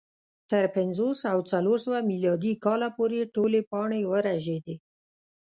[0.51, 4.75] تر پنځوس او څلور سوه میلادي کاله پورې ټولې پاڼې ورژېدې